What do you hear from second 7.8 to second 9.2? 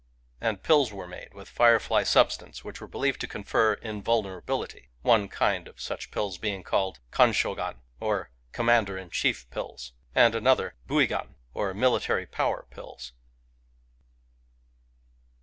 or" Commander in